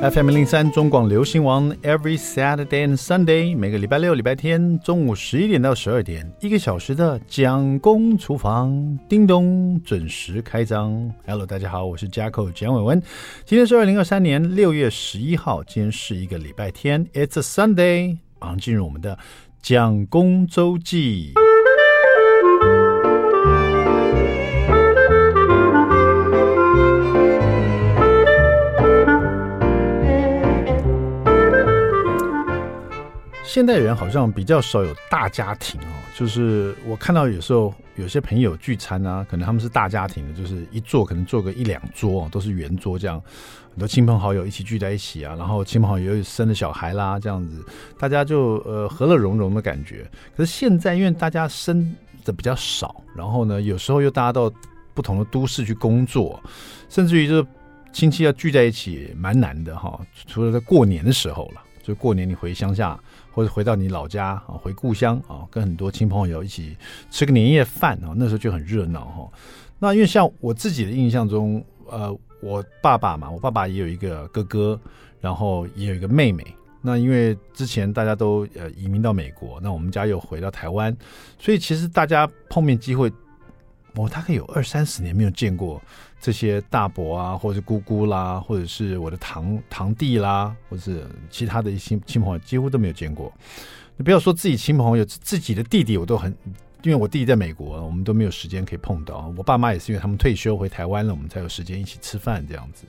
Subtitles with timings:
[0.00, 11.12] FM 零零三中广流行王，Every Saturday and Sunday，每个礼拜六、礼拜天中午十一点到十二点，一个小时的蒋公厨房，叮咚准时开张。
[11.26, 12.98] Hello，大家好，我是 jack 蒋伟文。
[13.44, 18.16] 今天是二零二三年六月十一号，今天是一个礼拜天，It's a Sunday。
[18.40, 19.18] 马上进入我们的
[19.60, 21.34] 蒋公周记。
[33.52, 43.20] 现代人好像比较少有大家庭哦，就是我看到有时候有些朋友聚餐啊，可能他们是大家庭的，就是一坐可能坐个一两桌哦，都是圆桌这样，
[43.70, 47.66] 很多亲朋好友一起聚在一起啊，然后亲朋好友又生了小孩啦，这样子
[47.98, 50.08] 大家就呃和乐融融的感觉。
[50.36, 51.92] 可是现在因为大家生
[52.24, 54.48] 的比较少，然后呢有时候又大家到
[54.94, 56.40] 不同的都市去工作，
[56.88, 57.46] 甚至于就是
[57.92, 62.96] 亲戚要聚在一起蛮难的哈，除了在过年的时候了，就过年你回乡下。
[63.32, 66.76] 或者回到你老家啊，回故乡啊，跟很多亲朋友一起
[67.10, 69.30] 吃个年夜饭啊，那时候就很热闹哈。
[69.78, 74.78] 那因为像我自己的印象中，呃，我爸爸嘛，我爸爸也有一个哥哥，
[75.20, 76.44] 然后也有一个妹妹。
[76.82, 80.96] 那因为之前大家都呃移民到美国，那我们家又回到台湾，
[81.38, 83.12] 所以其实大家碰面机会，
[83.94, 85.80] 我大概有二三十年没有见过。
[86.22, 93.32] 这些大伯啊，或者姑姑啦，或者是我的堂堂弟啦，或者是其他的一些亲朋友，几乎都没有见过。
[93.96, 96.30] 你不要说自己亲朋友，自己的弟弟我都很，
[96.82, 99.32] 因为我弟弟在美国，我们都没有时间可以碰到。
[99.34, 102.84] 我爸妈也是因为他们退休回台湾了，我们才有时间一起吃饭这样子。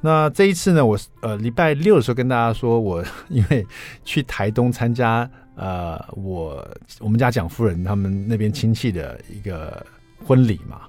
[0.00, 3.66] 那这一次呢，我呃礼拜六的时候跟大家说，我因为
[4.02, 6.66] 去台东参加呃我
[7.00, 9.84] 我们家蒋夫人他们那边亲戚的一个
[10.26, 10.82] 婚礼嘛，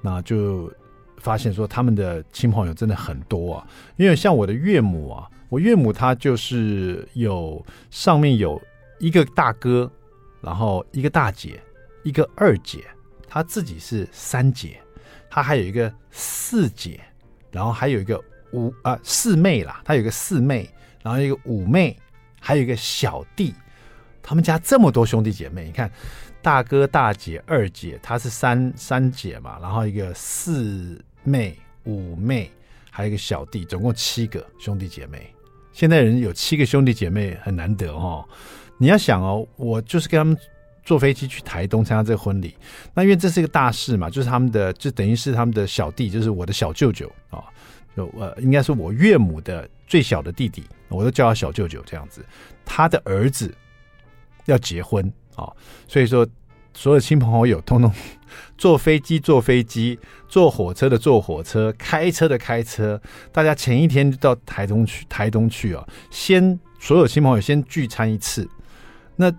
[0.00, 0.72] 那就。
[1.18, 8.60] 发现说他们的亲朋友真的很多啊，因为像我的岳母啊，我岳母她就是有上面有
[8.98, 9.88] 一个大哥，
[10.40, 11.62] 然后一个大姐，
[12.02, 12.84] 一个二姐，
[13.28, 14.80] 她自己是三姐，
[15.30, 17.00] 她还有一个四姐，
[17.52, 18.20] 然后还有一个
[18.52, 20.68] 五啊四妹啦，她有一个四妹，
[21.04, 21.96] 然后一个五妹，
[22.40, 23.54] 还有一个小弟，
[24.22, 25.90] 他们家这么多兄弟姐妹，你看。
[26.44, 32.50] 大哥、大姐、二姐，她是三三姐嘛，然后一个四妹、五妹，
[32.90, 35.32] 还有一个小弟，总共七个兄弟姐妹。
[35.72, 38.28] 现在人有七个兄弟姐妹很难得哦。
[38.76, 40.36] 你要想哦，我就是跟他们
[40.82, 42.56] 坐飞机去台东参加这个婚礼，
[42.92, 47.44] 那因为这是一个大事嘛，就是他们的，就等于是他们的小弟，就是我的小舅舅啊、哦，
[47.96, 52.20] 就呃，应该是我岳母的最小的弟弟，我都叫他小舅舅这样子。
[52.64, 53.54] 他的儿子
[54.46, 55.12] 要结婚。
[55.34, 55.50] 啊、
[55.88, 56.26] 所以说，
[56.74, 57.90] 所有亲朋好友通通
[58.58, 59.98] 坐飞机坐飞机，
[60.28, 63.00] 坐火车的坐火车，开车的开车，
[63.32, 68.46] 大家前一天就到台东去，台东去啊、先所有亲朋友先聚餐一次。
[69.16, 69.32] 那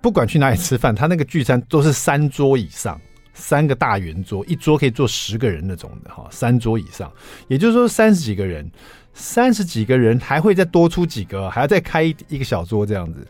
[0.00, 3.00] 不管去哪里吃饭，他那个聚餐都是三桌以上，
[3.32, 7.10] 三个大圆桌，一桌可以坐十个人那种的哈、三桌以上，
[7.46, 8.68] 也就是说三十几个人，
[9.14, 13.26] 三十几个人还会再多出几个，还要再开一个小桌这样子。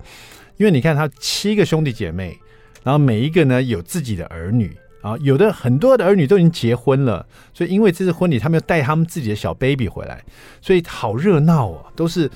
[0.58, 2.38] 因为你看他七个兄弟姐妹，
[2.84, 7.24] 然后每一个呢有自己的儿女啊，有的很多的儿女都已经结婚了，
[7.54, 10.22] 所以因为这次婚礼，他们要带他们自己的小 baby 回来，
[10.60, 12.28] 所以好热闹哦，都是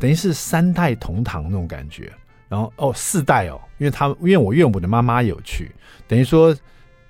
[0.00, 2.12] 等于是三代同堂那种感觉。
[2.48, 5.70] 然后哦四代哦，因为他因为我岳母的妈妈有去，
[6.08, 6.54] 等于说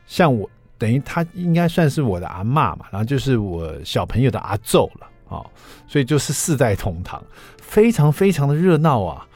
[0.06, 5.40] 像我等于他应该算是我的阿妈嘛，然后就是我小朋友的阿祖了啊，
[5.88, 7.24] 所以就是四代同堂，
[7.62, 9.26] 非常非常的热闹啊，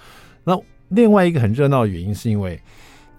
[0.45, 0.63] 然后。
[0.95, 2.61] 另外一个很热闹的原因，是因为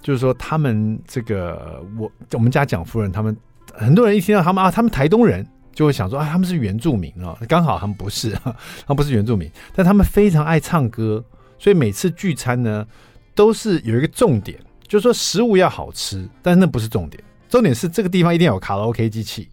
[0.02, 3.36] 就是说，他们这个我我们家蒋夫人他们
[3.74, 8.32] 很多人一听到他们啊，他们台东人就会想说啊，他们是原住民啊，刚好他们不是，
[8.86, 11.24] 他们不是原住民，但他们非常爱唱歌，
[11.58, 12.86] 所以每次聚餐呢，
[13.34, 19.50] 都是有一个重点，就是说食物要好吃，但那不是重点，重点是这个地方一定要有卡拉 OK 机器，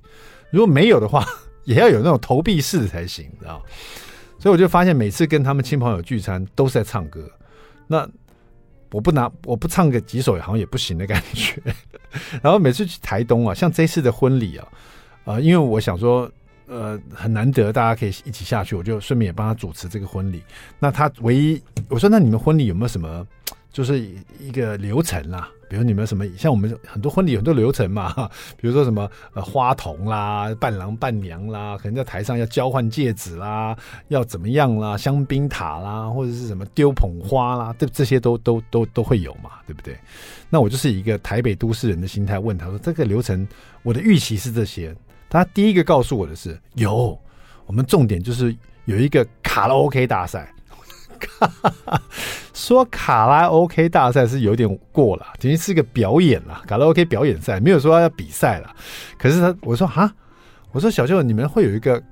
[0.50, 1.26] 如果没有的话，
[1.64, 3.62] 也要有那种投币式的才行，知道？
[4.38, 7.30] 所以我就发现每次跟他们亲朋友聚餐都是在唱歌。
[7.92, 8.08] 那
[8.90, 11.60] 我不拿我不唱个几首好像也不行的感觉，
[12.42, 14.66] 然后每次去台东啊，像这次的婚礼啊，
[15.24, 16.30] 呃，因为我想说，
[16.66, 20.42] 呃，很难得大家可以一起下去，我就顺便也帮他主持这个婚礼。
[20.78, 23.26] 那他唯一我说，那你们婚礼有没有什么，
[23.70, 24.00] 就是
[24.40, 25.48] 一个流程啦？
[25.72, 28.28] 比如你们什么，像我们很多婚礼很多流程嘛，
[28.60, 33.74] 比如说什么呃花童啦、伴郎伴娘啦，可能在台上要交换戒指啦，
[34.08, 39.96] 要怎么样啦，香槟塔啦，或者是什么丢捧花啦，这这些都都都都会有嘛，对不对？
[40.50, 43.48] 那我就是一个台北都市人的心态问他说，这个流程
[43.82, 44.94] 我的预期是这些，
[45.30, 47.18] 他第一个告诉我的是有，
[47.64, 48.54] 我们重点就是
[48.84, 50.52] 有一个卡拉 OK 大赛。
[52.54, 56.62] 说卡拉 OK 大赛是有点过了，等于是一个表演啦。
[56.66, 58.74] 卡拉 OK 表演赛没有说要比赛了。
[59.18, 60.12] 可是他，我说哈，
[60.70, 62.02] 我说小舅，你们会有一个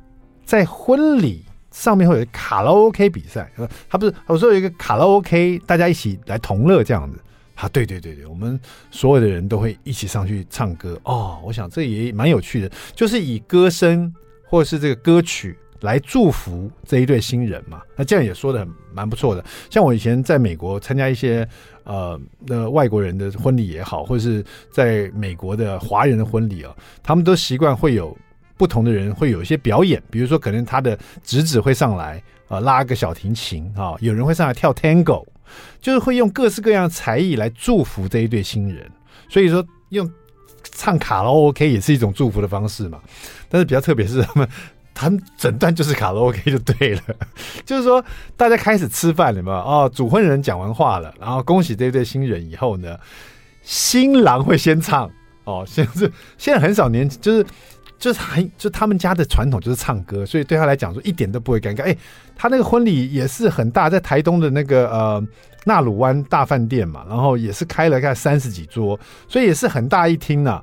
[0.45, 3.51] 在婚礼上面会有卡拉 OK 比赛？
[3.89, 7.19] 他不是，我说有一个卡拉 OK，大家一起来同乐这样子。
[7.55, 8.59] 啊，对对对对，我们
[8.91, 11.39] 所有的人都会一起上去唱歌哦。
[11.45, 14.11] 我想这也蛮有趣的，就是以歌声
[14.45, 15.59] 或者是这个歌曲。
[15.81, 17.81] 来祝福这一对新人嘛？
[17.97, 19.45] 那这样也说得很蛮不错的。
[19.71, 21.47] 像我以前在美国参加一些
[21.85, 28.17] 呃那外国人的婚礼也好，或者是在美国的华人的婚礼啊，他们都习惯会有
[28.59, 35.25] 不同的人会有一些表演，比如说可能他的侄子会上来、呃、拉个小提琴啊，有人会上来跳 Tango，
[35.81, 38.91] 就是会用各式各样的才艺来祝福这一对新人。
[39.31, 40.11] 所以说用
[40.73, 43.01] 唱卡拉 OK 也是一种祝福的方式嘛。
[43.49, 44.47] 但是比较特别是他们。
[45.01, 47.01] 他们整段就是卡拉 OK 就对了，
[47.65, 48.05] 就是说
[48.37, 52.99] 大家开始吃饭了嘛，哦，主婚人讲完话了，然后恭喜这对新人以后呢，
[53.63, 55.11] 新郎会先唱
[55.45, 57.47] 哦，现 在现在很少年，就是
[57.99, 61.83] 就是很就他们家的传统就是唱歌，所以对他来讲说一点都不会尴尬。
[61.83, 61.97] 哎，
[62.37, 65.27] 他那个婚礼也是很大，在台东的那个呃
[65.65, 70.63] 纳鲁湾大饭店嘛，然后也是开了开三十几桌，所以也是很大一厅呐。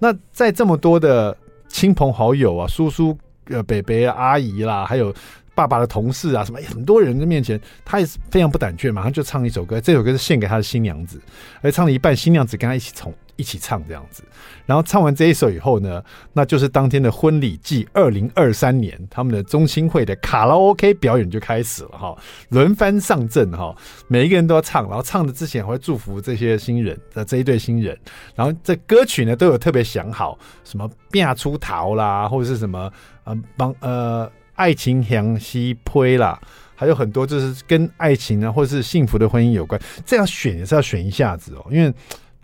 [0.00, 1.36] 那在这么多的
[1.68, 3.16] 亲朋好友啊，叔叔。
[3.48, 5.14] 呃，北北啊，阿姨啦，还有
[5.54, 9.80] 爸爸的同事啊，什么很多人的面前，他也是非常不胆怯，马上就唱一首歌。
[9.80, 11.20] 这首歌是献给他的新娘子，
[11.62, 14.22] 而唱了一半，新娘子跟他一起从一起唱这样子。
[14.64, 16.02] 然后唱完这一首以后呢，
[16.32, 22.16] 那就是当天的婚礼暨二零二三年他们的中心会的卡拉 OK 表演就开始了哈，
[22.48, 23.74] 轮番上阵哈，
[24.08, 27.98] 每一个人都要唱，然后唱的之前会祝福这些新人的这一对新人，
[28.34, 32.90] 然后这歌曲呢都有特别想好，什么变出桃啦，或者是什么。
[33.26, 36.40] 呃，帮呃，爱情响西推啦，
[36.76, 39.80] 还有很多就是跟爱情啊，或者是幸福的婚姻有关。
[40.04, 41.92] 这样选也是要选一下子哦，因为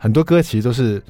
[0.03, 1.01] 很多歌其实都是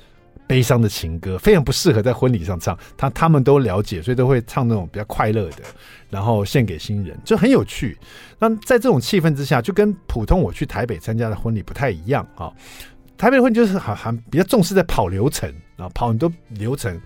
[0.46, 2.78] 悲伤的情歌，非常不适合在婚礼上唱。
[2.94, 5.62] 他他们都了解，所以都会唱那种比较快乐的，
[6.10, 7.96] 然后献给新人，就很有趣。
[8.38, 12.52] 那在这种气氛之下，就跟普通我去台北参加的婚礼不太一样啊、
[13.16, 17.00] 台北婚礼就是好像比较重视在跑流程啊，跑很多流程，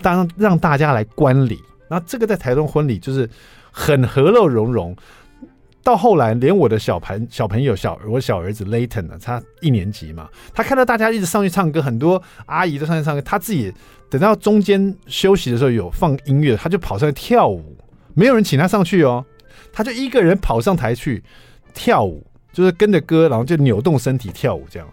[0.00, 1.60] 当让大家来观礼。
[1.90, 3.28] 那这个在台东婚礼就是
[3.70, 4.96] 很和乐融融，
[5.86, 13.72] 到后来连我的小朋小朋友小我小儿子 Layton 呢，他一年级嘛，他看到大家一直上去唱歌，很多阿姨都上去唱歌，他自己
[14.10, 17.76] 等到中间休息的时候有放音乐，他就跑上去跳舞，
[18.14, 19.24] 没有人请他上去哦，
[19.72, 21.22] 他就一个人跑上台去
[21.72, 24.88] 跳舞，就是跟着歌，然后就扭动身体跳舞这样，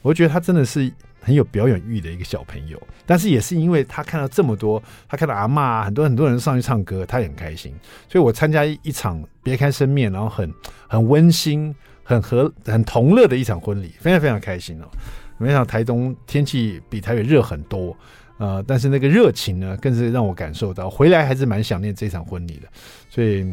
[0.00, 0.90] 我觉得他真的是。
[1.20, 7.74] 很有表演欲的一个小朋友，但是也是因为他看到这么多，他看到阿嬷啊，很多很多人上去唱歌，他也很开心。
[8.08, 10.52] 所以我参加一场别开生面，然后很
[10.88, 14.86] 很温馨、很和很同乐的一场婚礼，非常非常开心哦。
[15.36, 17.96] 没想到台东天气比台北热很多，
[18.38, 22.68] 呃，但是那个热情呢，更是让我感受到，回来还是蛮想念这场婚礼的，
[23.08, 23.46] 所以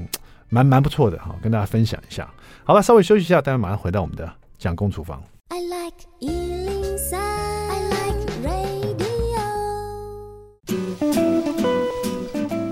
[0.49, 2.27] 蛮蛮不错的哈，跟大家分享一下。
[2.63, 5.21] 好了，稍微休息一下，大家马上回到我们的蒋公厨房。
[5.49, 6.44] I like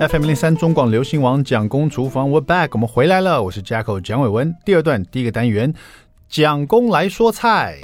[0.08, 4.54] FM 零三中广流行王蒋公厨房，We're back，我们回来了，我是 jack 蒋伟文。
[4.66, 5.74] 第二段第一个单元，
[6.28, 7.80] 蒋公来说菜。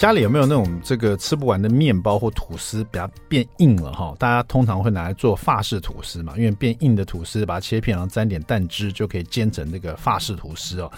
[0.00, 4.14] 家里有没有那种这个吃不完的面包或吐司，比较变硬了哈？
[4.18, 10.90] 大家通常会拿来做法式吐司嘛，因为变硬的吐司把它切片，然后沾点蛋汁，就可以煎成那个法式吐司哦。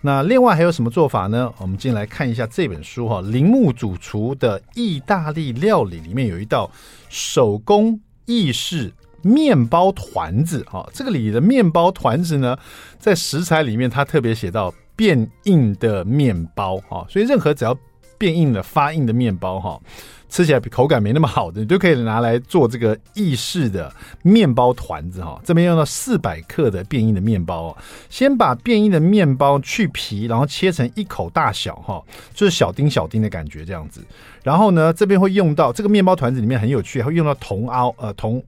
[0.00, 1.52] 那另外还有什么做法呢？
[1.58, 6.70] 我们今天来看一下这本书哈，铃木主厨的意大利料理里面有一道
[7.08, 8.92] 手工意式
[9.22, 10.88] 面包团子哈。
[10.92, 12.56] 这个里的面包团子呢，
[13.00, 17.76] 在食材里面它特别写到变硬的面包哈，所以任何只要
[18.18, 19.80] 变硬的发硬的面包哈，
[20.28, 23.92] 吃起来口感没那么好的，你就可以拿来做这个意式的
[24.22, 25.40] 面包团子哈。
[25.44, 27.76] 这边用到四百克的变硬的面包，
[28.08, 32.02] 先把变硬的面包去皮，然后切成一口大小哈，
[32.32, 34.04] 就是小丁小丁的感觉这样子。
[34.42, 38.42] 然后呢，这边会用到这个面包团子里面很有趣，会用到茼蒿呃茼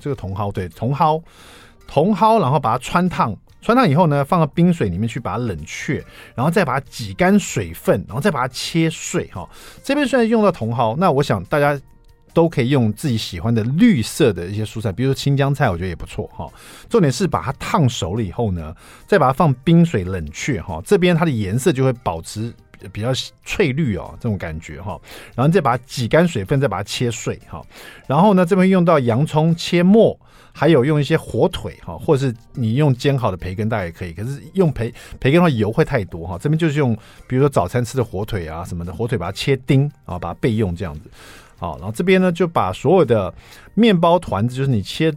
[0.00, 1.22] 这个茼蒿对茼蒿
[1.88, 3.36] 茼蒿，然后把它穿烫。
[3.64, 6.04] 穿烫以后呢，放到冰水里面去把它冷却，
[6.34, 9.48] 然后再把它挤干水分，然后再把它切碎哈。
[9.82, 11.80] 这边虽然用到茼蒿，那我想大家
[12.34, 16.46] 都可以用自己喜欢的绿色的一些蔬菜，比如说青江菜，我觉得也不错哈。
[16.90, 18.74] 重点是把它烫熟了以后呢，
[19.06, 22.52] 再把它放冰水冷却哈，这边它的颜色就会保持
[22.92, 23.12] 比较
[23.46, 25.00] 翠绿哦，这种感觉哈。
[25.34, 27.64] 然后再把它挤干水分，再把它切碎哈。
[28.06, 30.18] 然后呢，这边用到洋葱切末，
[30.56, 34.12] 还有用一些火腿哈，或者是你用煎好的培根，大概也可以。
[34.14, 36.38] 可是用培培根的话，油会太多哈。
[36.40, 36.96] 这边就是用，
[37.26, 41.10] 比如说早餐吃的火腿啊什么的，火腿把它切丁啊，把它备用这样子。
[41.58, 43.34] 好，然后这边呢，就把所有的
[43.74, 45.12] 面包团子，就是你切。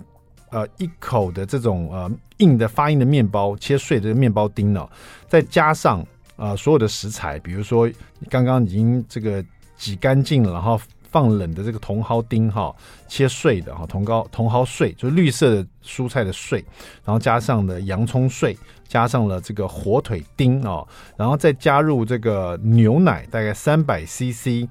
[0.50, 4.88] 呃，一口的这种呃硬的发硬的面包，切碎的面包丁呢，
[5.28, 6.02] 再加上
[6.38, 7.92] 呃所有的食材，比如说
[8.30, 9.44] 刚刚已经这个
[9.76, 10.80] 挤干净了，然后
[11.18, 12.72] 放冷的这个茼蒿丁哈，
[13.08, 16.64] 切碎的哈，茼蒿茼蒿碎，就是绿色的蔬菜的碎，
[17.04, 18.56] 然后加上了洋葱碎，
[18.88, 20.86] 加上了这个火腿丁啊，
[21.18, 24.70] 然后再加入这个牛奶大概三百 CC，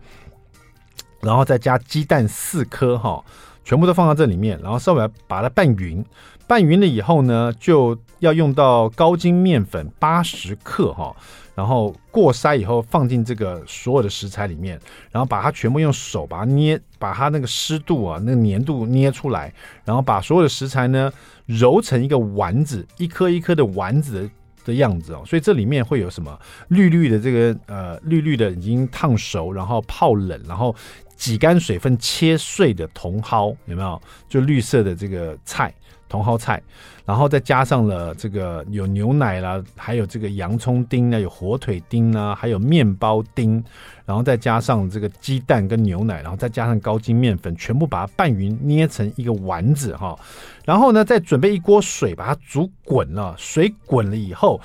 [1.20, 3.24] 然后再加鸡蛋四颗哈。
[3.64, 6.04] 全部都放到这里面，然后稍微把它拌匀，
[6.46, 11.12] 拌匀了以后呢，就要用到高筋面粉八十克哈，
[11.56, 14.78] 然后过筛以后放进这个所有的食材里面，
[15.10, 19.52] 然后把它全部用手把它捏，把它那个湿度啊，那个粘度捏出来，
[19.84, 21.10] 然后把所有的食材呢
[21.46, 24.30] 揉成一个丸子，一颗一颗的丸子
[24.64, 30.76] 的样子哦，所以这里面会有什么绿绿的这个呃绿绿的已经烫熟，然后泡冷，然后。
[31.16, 33.98] 挤干水分切碎的茼蒿有没有？
[34.28, 35.75] 就绿色的这个菜，
[36.16, 36.62] 茼蒿菜，
[37.04, 43.62] 然后再加上了这个有牛奶啦，还有这个洋葱丁啊，有火腿丁啊，还有面包丁，
[44.04, 50.18] 然后再加上这个鸡蛋跟牛奶，然后再加上高筋面粉，全部把它拌匀，捏成一个丸子哈。
[50.64, 53.35] 然后呢，再准备一锅水，把它煮滚了。
[53.38, 54.61] 水滚了以后，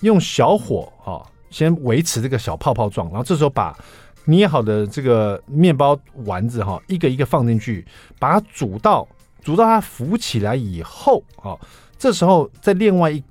[0.00, 3.76] 用小火哈，先维持这个小泡泡状，然后这时候把。
[4.24, 7.84] 捏好的这个面包丸子哈，一个一个放进去，
[8.20, 9.04] 把它煮到
[9.42, 11.58] 煮到它浮起来以后啊，
[11.98, 13.22] 这时候在另外一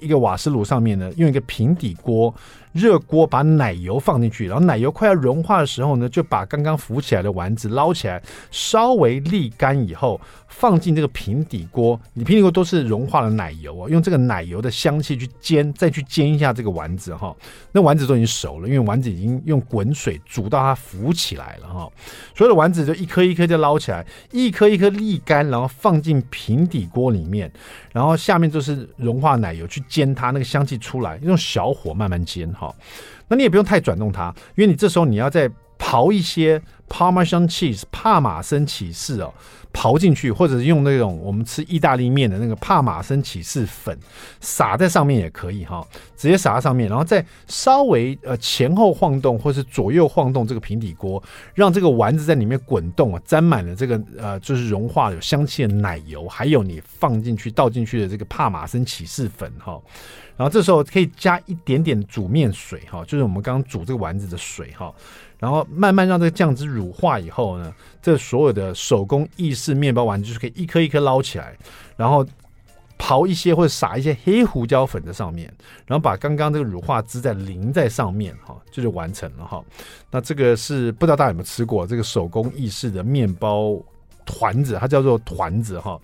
[0.00, 2.34] 一个瓦斯炉上面呢，用一个平底锅。
[2.76, 11.98] 热锅把奶油放进去，然后奶油快要融化的时候呢，就把刚刚浮起来的丸子捞起来，稍微沥干以后，放进这个平底锅。
[12.12, 17.34] 你平底锅都是融化了奶油啊，用这个奶油的香气去煎，再去煎一下这个丸子哈。
[17.72, 21.90] 那丸子都已经熟了，因为丸子已经用滚水煮到它浮起来了哈。
[22.34, 27.50] 所有的丸子就一颗一颗就捞起来，一颗一颗沥干，然后放进平底锅里面，
[27.92, 32.65] 然后下面就是融化奶油去煎它，那个香气出来，用小火慢慢煎哈。
[33.28, 39.32] 那你也不用太转动它，因为你这时候你要在刨一些 Parmesan cheese 帕马森起司哦，
[39.72, 43.98] 刨进去，或者是用那种我们吃意大利面的那个帕马森起司粉
[44.40, 45.84] 撒在上面也可以哈，
[46.16, 51.20] 直接撒在上面，然后再稍微呃前后晃动或是左右晃动这个平底锅，
[51.54, 59.80] 让这个丸子在里面滚动啊，沾满了这个呃就是融化有香气的奶油，还有你放进去倒进去的这个帕马森起司粉哈。
[60.36, 64.94] 然后这时候可以加一点点煮面水哈，就是我们刚刚煮这个丸子的水哈。
[65.38, 71.56] 然后慢慢让这个酱汁乳化以后呢，这所有的手工意式面包丸就是可以一颗一颗捞起来，
[71.96, 72.26] 然后
[72.98, 75.52] 刨一些或者撒一些黑胡椒粉在上面，
[75.86, 79.62] 然后把刚刚这个乳化汁再淋在上面哈，这就完成了哈。
[80.10, 83.76] 那这个是不知道大家有没有吃过这个手工意式的面包
[84.24, 86.00] 团子，它叫做团子哈。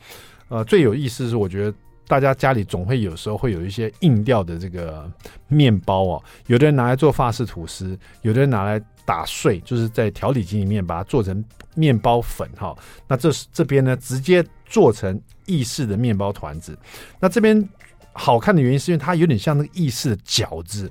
[0.49, 1.75] 呃，最有意思是我觉得。
[2.09, 5.11] 大家家里总会有时候会有一些硬掉的这个
[5.49, 11.45] 面包哦，有的人拿来做法式吐司，有的人拿来打碎，就是在调理机里面把它做成
[11.75, 12.77] 面包粉哈。
[13.09, 16.77] 那这这边呢，直接做成意式的面包团子。
[17.21, 17.69] 那这边
[18.13, 20.91] 好看的原因是因为它有点像那个意式的饺子。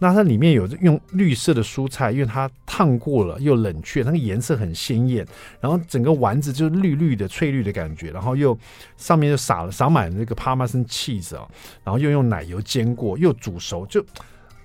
[0.00, 5.26] 那它里面有用绿色的蔬菜，因为它烫过了又冷却，那个颜色很鲜艳，
[5.60, 8.56] 然后整个丸子就是绿绿的、翠绿的感觉，然后又
[8.96, 11.44] 上面又撒了撒满了那个帕玛森起司啊，
[11.82, 14.00] 然后又用奶油煎过，又煮熟，就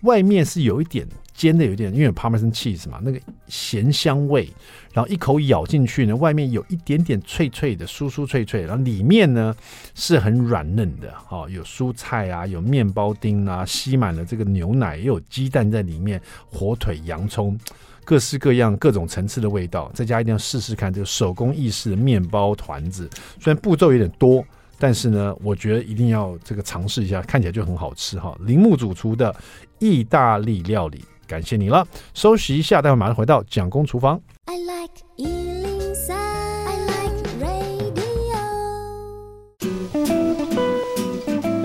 [0.04, 1.06] 外面是有一点。
[1.36, 4.48] 煎的有点，因为有 Parmesan cheese 嘛，那个咸香味，
[4.94, 9.54] 然后一口咬进去呢，外面有一点点脆脆的，酥酥脆脆，然后里面呢
[9.96, 17.60] 是很软嫩的，哦，有蔬菜啊，有面包丁啊，吸满了这个牛奶，也有鸡蛋在里面，火腿、洋葱，
[18.06, 24.46] 各式各样、各种层次的味道，在家一定要试试看这个手工意式的面包团子，虽然步骤有点多。
[24.80, 28.36] 但是呢，我觉得一定要这个尝试一下，看起来就很好吃哈。
[28.42, 29.34] 铃木主厨的
[29.80, 31.88] 意大利料理，感谢你了。
[32.14, 34.20] 收拾一下，待会马上回到蒋公厨房。
[34.46, 38.36] I like 103, I like radio.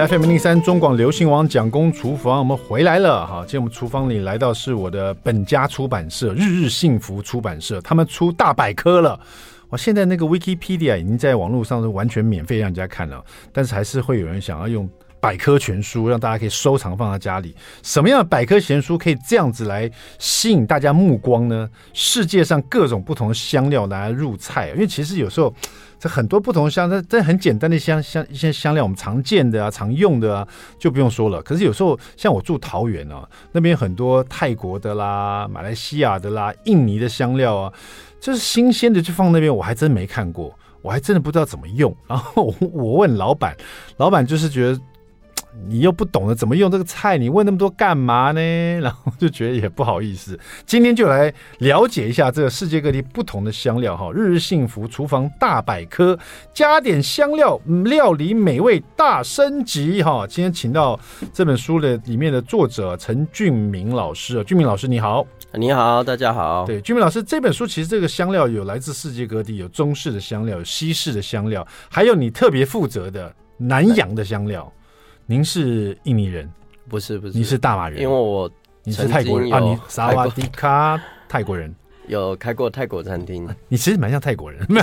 [0.06, 3.40] FM 103中广流行王蒋公厨房，我们回来了哈。
[3.40, 9.18] 今天我们厨房里来到是我的本家出版社日日幸福出版社，他们出大百科了。
[9.68, 14.88] 我现在那个 Wikipedia 已经在网络上是完全免费让人家看了，但是还是会有人想要用
[15.20, 17.54] 百科全书，让大家可以收藏放在家里。
[17.82, 21.68] 什么样的百科全书可以这样子来吸引大家目光呢？
[21.92, 25.52] 世界上各种不同的香料拿来入菜，因为其实有时候
[25.98, 30.48] 这很多不同的香，这这很简单的香香一些香料，我们常见的啊、常用的啊，
[30.78, 31.42] 就不用说了。
[31.42, 37.72] 可是有时候像我住桃园啊，那边很多泰国的啦、马来西亚的啦、印尼的香料啊，
[38.20, 41.94] 就是新鲜的就放那边，我还真没看过，我还真的不知道怎么用。
[42.06, 43.56] 然后我我问老板，
[43.96, 44.80] 老板就是觉得。
[45.66, 48.40] 你又不懂得怎么用这个菜，你问那么多干嘛呢？
[48.80, 50.38] 然后就觉得也不好意思。
[50.64, 54.12] 今天就来了解一下这个世界各地不同的香料哈。
[54.12, 56.16] 日日幸福厨房大百科，
[56.54, 60.24] 加点香料，料理美味大升级哈。
[60.28, 61.00] 今天请到
[61.32, 66.66] 这本书的里面的作者陈俊明老师，俊明老师你好，你好，大家好。
[66.66, 74.70] 对，俊明老师这本书其实这个香料有来自世界各地，有中式的香料，有西式的香料，还有你特别负责的南洋的香料。
[75.24, 76.48] 您是印尼人？
[76.88, 78.00] 不是，不是，你是大马人。
[78.00, 78.48] 因为我
[78.84, 81.74] 你是泰国人啊，你萨瓦迪卡 泰国人，
[82.08, 83.48] 有开过泰国餐厅。
[83.68, 84.74] 你其实蛮像泰国人， 你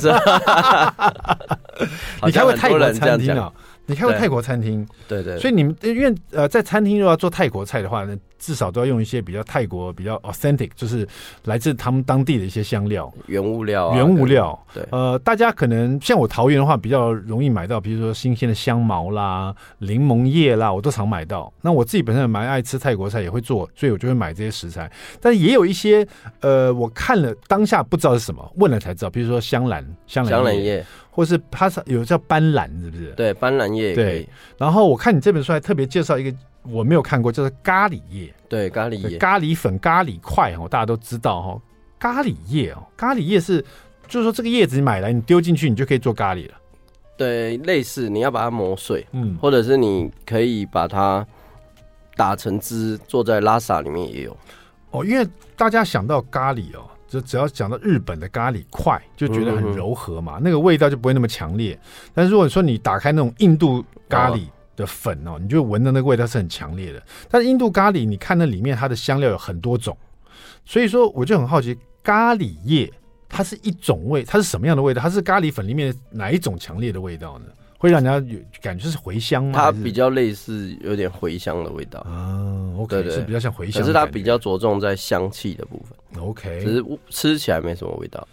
[2.32, 3.54] 开过泰国餐厅啊？
[3.86, 4.88] 你开过泰国餐厅？
[5.08, 5.40] 对对。
[5.40, 8.18] 所以你们因为呃，在餐厅如果要做泰国菜的话呢？
[8.38, 11.08] 至少都要用一些比较泰国、比较 authentic，就是
[11.46, 14.58] 来自他们当地的一些香料、原物料、原物料。
[14.74, 21.52] 对，呃，大家可能像我桃园的话，比较容易买到，比如说新鲜的香茅啦、柠檬叶啦，我都常买到。
[21.62, 24.92] 那我自己本身也蛮爱吃泰国菜，也会做，所以我就会买这些食材。
[25.22, 26.06] 但也有一些，
[26.42, 33.12] 呃，我看了当下不知道是什么，问了才知道，比如说香兰、香兰叶，叶或是它是有叫斑斓，是不是？
[33.12, 33.96] 对，斑斓叶。
[33.96, 34.28] 对。
[34.58, 36.38] 然后我看你这本书还特别介绍一个。
[36.70, 41.62] 我没有看过，就是咖喱叶，对，咖喱叶、咖喱粉、咖喱块哦，大家都知道哈。
[42.00, 43.64] 咖喱叶哦，咖喱叶是，
[44.08, 46.54] 就是说这个叶子你买来，你丢进去，你就可以做咖喱了。
[47.18, 51.26] 对，类似你要把它磨碎，嗯，或者是你可以把它
[52.16, 54.38] 打成汁，做在拉萨里面也有。
[54.92, 61.80] 哦，因为大家想到咖喱哦，就只要讲到日本的咖喱块，就觉得很柔和嘛，嗯、那个味道就不会那么强烈。
[62.14, 64.46] 但是如果说你打开那种印度咖喱。
[64.46, 67.02] 哦的粉哦，你就闻的那个味道是很强烈的。
[67.30, 69.98] 但是印度咖喱，你看那里面它的香料有很多种，
[70.66, 72.92] 所以说我就很好奇，咖喱叶
[73.30, 75.02] 它是一种味，它是什么样的味道？
[75.02, 77.46] 它是咖喱粉里面哪一种强烈的味道呢？
[77.78, 79.52] 会让人家有感觉是茴香吗？
[79.54, 82.74] 它比较类似有点茴香的味道啊。
[82.78, 86.24] OK，对对对，是比较像茴香，可是它比较着重在香气的部分。
[86.24, 88.26] OK，只是吃起来没什么味道。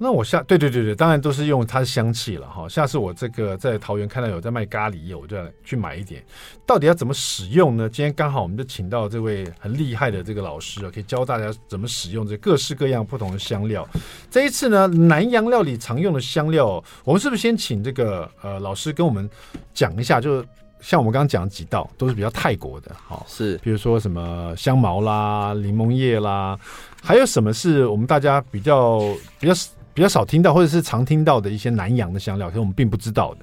[0.00, 2.68] 那我下对对对对，当然都是用它的香气了哈。
[2.68, 6.24] 下次我这个在桃园看到有在卖咖喱叶，我就去买一点。
[6.64, 7.88] 到底要怎么使用呢？
[7.88, 13.84] 今天刚好我们就请到这位很厉害的这个老师啊，可以教大家怎么使用这各式各样不同的香料。
[14.30, 19.28] 这一次呢，南洋料理常用的香料，我们是不是先请这个呃老师跟我们
[19.74, 20.20] 讲一下？
[20.20, 20.44] 就
[20.80, 26.56] 像我们刚刚讲几道都是比较泰国的，哈，是，比如说什么香茅啦、柠檬叶啦，
[27.02, 29.00] 还有什么是我们大家比较
[29.40, 29.52] 比较。
[29.98, 33.40] 比较少听到或者是常听到的一些南洋的香料，可是我们并不知道的。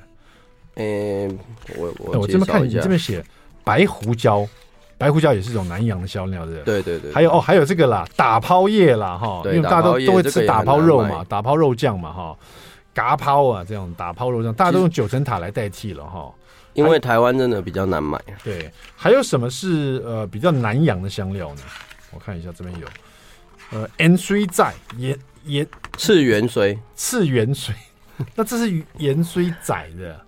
[0.75, 1.37] 嗯、欸，
[1.77, 3.21] 我我我这边看你这边写
[3.65, 4.47] 白胡椒，
[4.97, 7.11] 白胡椒也是一种南洋的香料，对对对对。
[7.11, 12.37] 还有哦，还有这个啦，打抛叶啦，哈，因为大家都都会吃打抛肉嘛，打抛肉酱嘛，哈，
[12.93, 16.33] 嘎抛啊，这样打抛肉酱，大家都用九层塔来代替了哈。
[16.71, 18.17] 因为台湾真的比较难买。
[18.45, 21.61] 对，还有什么是呃比较南洋的香料呢？
[22.13, 22.87] 我看一下这边有，
[23.77, 25.17] 呃，N 水仔也。
[25.45, 27.73] 盐赤元水，赤元水，
[28.35, 30.19] 那这是盐水仔的，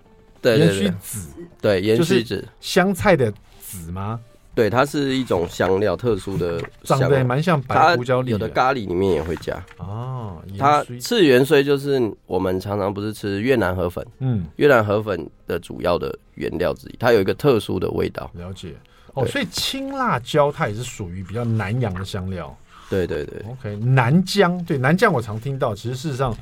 [0.42, 1.30] 对，盐水籽，
[1.62, 4.20] 对，盐水籽，香菜的籽吗？
[4.54, 9.64] 对，它是一种香料，特殊的，长得蛮像白胡椒粒的，有的咖喱里面也会加。
[9.78, 18.32] 哦，它赤元水就是我们常常不是吃越南河粉，嗯，越南河粉的主要的原料之一，它有一个特殊的味道。
[18.34, 18.74] 了解，
[19.14, 22.58] 哦，所以青辣椒它也是属于比较南洋的香料。
[22.90, 26.36] 对对对，OK，南姜，对南姜我常听到，其实事实上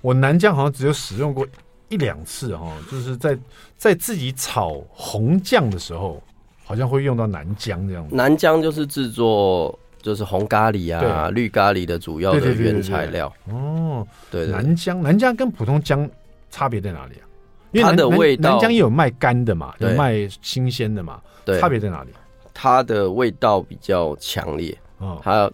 [0.00, 1.46] 我南姜好像只有使用过
[1.88, 3.38] 一两次哈，就是在
[3.76, 6.22] 在自己炒红酱的时候，
[6.64, 8.06] 好像会用到南姜这样。
[8.10, 13.30] 南姜就是制作就是红咖喱啊、绿咖喱的主要的原材料。
[13.50, 16.08] 哦，对，南姜，南姜跟普通姜
[16.50, 17.24] 差别在哪里啊？
[17.72, 22.10] 因为它的味道，南姜也有卖干的嘛，有卖新鲜的嘛，对，差别在哪里？
[22.54, 25.50] 它的味道比较强烈，哦，它。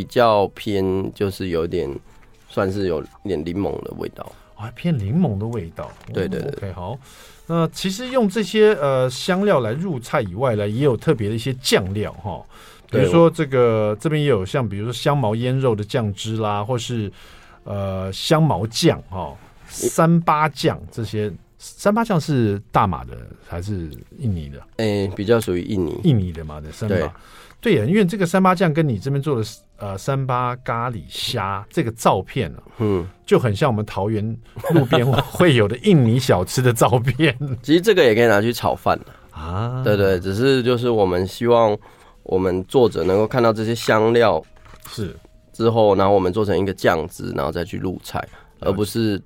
[0.00, 1.86] 比较偏，就是有点
[2.48, 5.92] 算是有点柠檬的味道，啊，偏柠檬的味道。
[6.10, 6.98] 对对对，OK，好。
[7.46, 12.42] 那其实用这些呃香料来入菜以外呢，也有特别的一些酱料哈，
[12.90, 17.12] 比如说这个这边也有像比如说香茅腌肉的酱汁啦，或是
[17.64, 19.36] 呃香茅酱哈、
[19.66, 24.58] 三八酱这些三八酱是大马的还是印尼的？
[24.78, 27.14] 哎、欸，比较属于印尼，印尼的嘛的三八。
[27.60, 29.46] 对呀，因为这个三八酱跟你这边做的
[29.80, 34.24] 呃三八咖喱虾这个照片啊，嗯，就很像我们桃园
[34.72, 37.36] 路边 会有的印尼小吃的照片。
[37.62, 38.98] 其实这个也可以拿去炒饭
[39.32, 41.76] 啊，对对，只是就是我们希望
[42.22, 44.42] 我们作者能够看到这些香料
[44.88, 45.16] 是
[45.52, 48.22] 之后，然后我们做成一个酱汁，然后再去入菜，
[48.60, 49.20] 而不是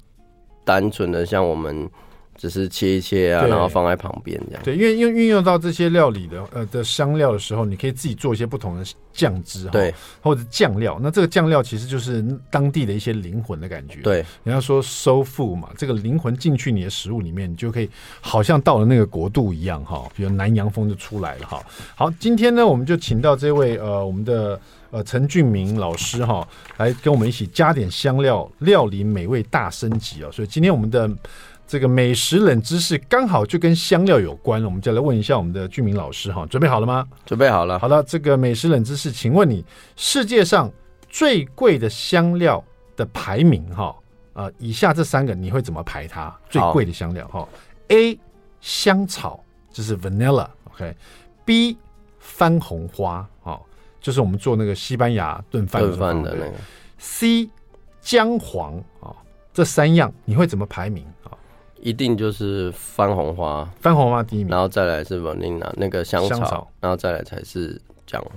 [0.64, 1.88] 单纯的像我们。
[2.37, 4.62] 只是切一切啊，然后放在旁边这样。
[4.62, 10.99] 对，因为用运用到这些料理的呃的香料的时候，你可以自己做一些不同的酱汁，对，或者酱料。
[11.01, 14.01] 那这个酱料其实就是当地的一些灵魂的感觉。
[14.01, 17.88] 对，人家说 soul food 嘛，这个灵魂进去你的食物里面，你就可以
[18.20, 20.03] 好像到了那个国度一样哈。
[20.16, 21.64] 比如南洋风就出来了哈。
[21.94, 26.47] 好，今天呢，我们就请到这位呃我们的呃陈俊明老师哈，
[26.79, 30.33] 来跟我们一起加点香料，料理美味大升级哦。
[30.33, 31.09] 所以今天我们的。
[31.66, 37.07] 这个美食冷知识刚好就跟香料有关了，我们就来问一下我们的俊明老师哈，准备好了吗？
[37.24, 37.79] 准备好了。
[37.79, 39.64] 好的，这个美食冷知识，请问你
[39.96, 40.70] 世界上
[41.09, 42.62] 最贵的香料
[42.96, 43.94] 的排名哈？
[44.35, 46.35] 啊，以下这三个你会怎么排它？
[46.50, 47.48] 最贵的香料哈
[47.88, 48.18] ？A
[48.61, 51.79] 香草，就是 vanilla，OK？B
[52.18, 53.61] 番红花，哦，
[54.00, 56.53] 就是我们做那个西班牙炖饭炖饭的那个。
[56.98, 57.48] C
[58.00, 59.14] 姜黄啊，
[59.53, 61.13] 这三样你会怎么排名啊？
[61.85, 68.33] 一定就是番红花，番红花第一名，然后再来是 vanilla 那个香草，香草，然后再来才是姜黄。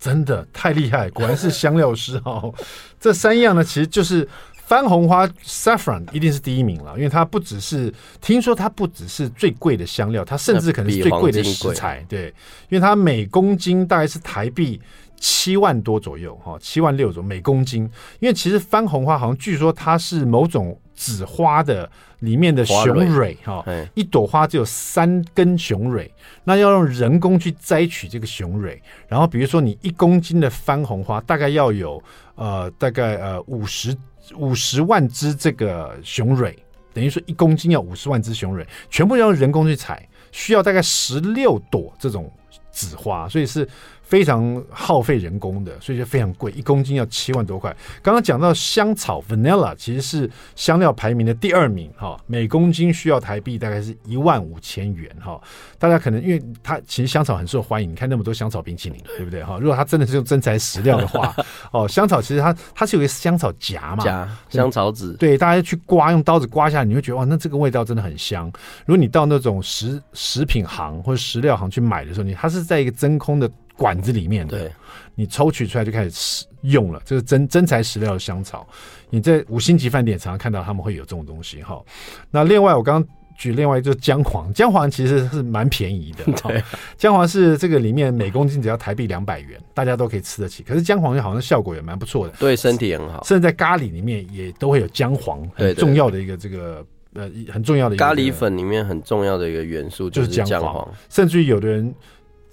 [0.00, 2.52] 真的太厉害，果然是香料师哦。
[2.98, 12.02] 这三样呢，其实就是番红花 saffron 一定是第一名了，因为它不只是听说它不只是最贵的香料，它甚至可能是最贵的食材。
[12.08, 12.28] 对，
[12.70, 14.80] 因为它每公斤大概是台币
[15.20, 17.82] 七万多左右哈，七万六左右每公斤。
[18.18, 21.90] 因为其实番红花好像据说它是某种紫花的。
[22.22, 26.08] 里面的雄蕊哈，一朵花只有三根雄蕊，
[26.44, 32.00] 那要用人工去摘取这个雄蕊，然后比如说你一公斤的番红花，大概要有
[32.36, 33.92] 呃大概呃五十
[34.36, 36.56] 五十万只这个雄蕊，
[36.94, 42.32] 等于说一公斤要五十万只雄蕊，全部要用人工去采，需要大概十六朵这种
[42.70, 43.68] 紫花，所以是。
[44.02, 47.74] 非常耗费人工的，所以就非常贵，一公斤要七万多块。
[48.02, 55.40] 刚刚讲到香草 （vanilla） 其实是香料排名的第二名，哈，每公斤需要台币大概是一万五千元，哈。
[55.78, 59.42] 大家可能因为它其实香草很受欢迎，你看那么多香草冰淇淋，对不对？
[59.42, 61.34] 哈，如果它真的是用真材实料的话，
[61.72, 68.46] 哦，香草其实它它是有一个香草荚嘛，荚香草籽，对，大家去刮，用刀子刮下来，你会觉得哇，那这个味道真的很香。
[68.84, 73.50] 如果你到那种食食品行或者食料行去买的时候，你它是在一个真空的。
[73.76, 74.72] 管子里面的，对，
[75.14, 78.66] 你抽取出来就开始吃用了，这是真真材实料的香草。
[79.10, 81.82] 你在五星级饭店常常看到他们会有这种东西哈。
[82.30, 86.62] 那另外我刚刚举另外一个就是姜黄，姜黄其实是蛮便宜的， 对，
[86.96, 90.62] 姜黄是这个里面每公斤只要台币两百元，大家都可以吃得起。
[90.62, 101.92] 可是姜黄好像效果也蛮不错的，对身体很好，甚至在咖喱里面也都会有姜黄，很重要的一个这个呃很重要的一个咖喱粉里面很重要的一个元素就是姜黄，甚至于有的人。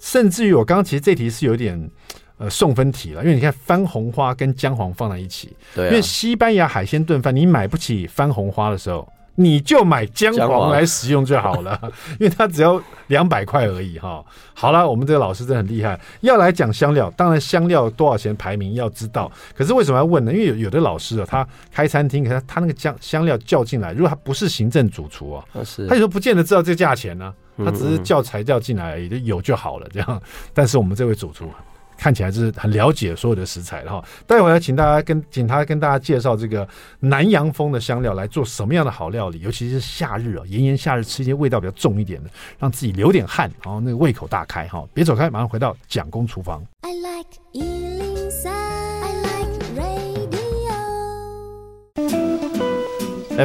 [0.00, 1.90] 甚至于我刚刚其实这题是有点
[2.38, 11.78] 呃送分题了，因为你看番红花跟姜黄放在一起，对、啊，因为西班牙海鲜炖饭你买不起番红花的时候，你就买姜黄来使用就好了，
[12.18, 14.24] 因为它只要两百块而已哈。
[14.54, 20.32] 好了，我们这个老师真的很厉害，要来讲香料，当然香料多少钱排名要知道，可是为什么要问呢？
[20.32, 27.34] 因为有有的老师啊，他开餐厅，可是他那个姜香料叫进来，如果他不是行政主厨啊，是他有时候不见得知道这个价钱呢、啊。
[27.64, 30.22] 他只是叫材料进来而已，就有就好了这样。
[30.52, 31.50] 但是我们这位主厨
[31.96, 34.02] 看起来是很了解所有的食材的哈。
[34.26, 36.66] 待会儿请大家跟请他跟大家介绍这个
[37.00, 44.82] 南洋风的香料来做什么样的好料理，尤其是夏日啊，炎炎夏日吃一些味道比较重一点的，让自己流点汗，然后那个胃口大开哈。
[44.94, 46.64] 别走开，马上回到蒋公厨房。
[46.80, 48.69] I like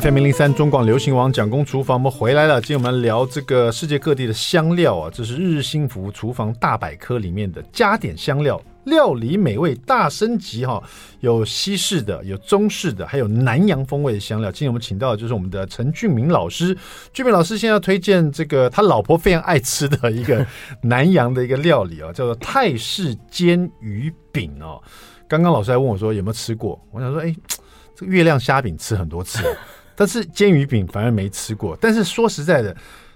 [0.01, 2.59] FM 零零三中广流行网蒋公厨房，我们回来了。
[2.59, 10.83] 今天我们聊这个世界各地的香料啊，这是日日幸福厨房大百科里面的加点香料，料理美味大升级哈。
[11.21, 14.51] 有西式的，有中式的，还有南洋风味的香料。
[14.51, 16.77] 今天我们请到的就是我们的陈俊明老师。
[17.13, 20.45] 俊明老师现在要推荐这个他老婆非常爱吃的一个
[20.81, 24.83] 南洋的一个料理啊，叫做泰式煎鱼饼哦。
[25.25, 27.33] 刚刚老师还问我说有没有吃过，我想说哎，
[27.95, 29.39] 这个月亮虾饼吃很多次。
[29.95, 31.77] 但是煎鱼饼反而没吃过。
[31.79, 32.75] 但是说实在的，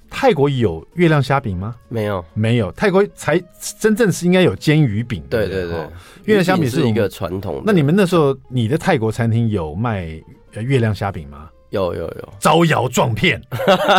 [0.09, 1.75] 泰国有月亮虾饼吗？
[1.87, 2.71] 没有，没有。
[2.71, 3.41] 泰国才
[3.79, 5.23] 真正是应该有煎鱼饼。
[5.29, 5.77] 对对对，
[6.25, 7.61] 月亮虾饼是一个传统。
[7.65, 10.05] 那你们那时候你的泰国餐厅有卖
[10.53, 11.49] 月亮虾饼吗？
[11.69, 13.39] 有有有，招摇撞骗，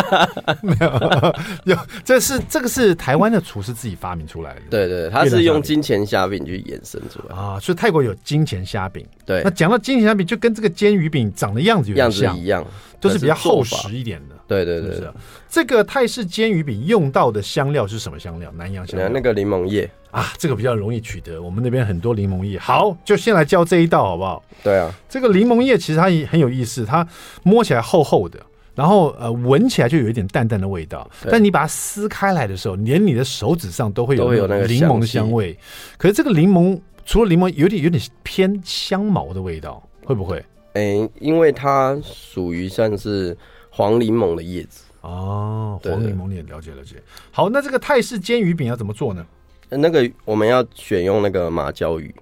[0.61, 4.61] 没有有，这是这个是台湾的厨师自己发明出来的。
[4.69, 9.07] 对对，他是用金钱虾饼去衍生出来啊，所以泰国有金钱虾饼。
[9.25, 12.67] 对，那讲到金钱虾饼，就跟这个煎鱼饼长的样子有点像，样子一样，
[13.01, 14.35] 都是比较厚实一点的。
[14.49, 15.13] 对对对，是
[15.49, 18.51] 这个泰式煎鱼饼用到的香料是什么香料？
[18.53, 22.59] 南洋香料，那个柠檬叶啊，这个比较容易取得，我们那边很多柠檬叶。
[22.59, 24.43] 好，就先来教这一道好不好？
[24.63, 27.07] 对啊，这个柠檬叶其实它也很有意思，它
[27.43, 28.39] 摸起来厚厚的，
[28.75, 35.59] 然后呃闻起来就有一点淡淡的味道，但你把它撕开来的时候，连你的手指上都会有那个柠檬的香味。
[35.97, 40.45] 可是这个柠檬除了柠檬，有点有点偏香茅的味道，会不会？
[40.75, 43.37] 哎，因为它属于算是。
[43.73, 46.97] 黄柠檬的叶子哦，黄柠檬你也了解了解。
[47.31, 49.25] 好，那这个泰式煎鱼饼要怎么做呢？
[49.71, 52.15] 那个我们要选用那个马鲛鱼，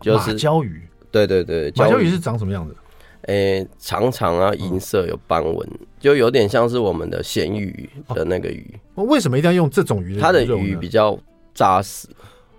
[0.00, 0.82] 就是马鮫鱼。
[1.10, 2.74] 对对对，马鲛鱼是长什么样子？
[3.22, 8.74] 诶，长长啊，银色有斑纹，就有点像是我们的咸鱼的那个鱼。
[8.94, 10.18] 为什么一定要用这种鱼？
[10.18, 11.18] 它的鱼比较
[11.54, 12.08] 扎实，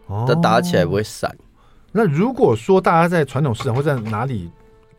[0.08, 1.36] 它打起来不会散。
[1.92, 4.50] 那如果说大家在传统市场或在哪里？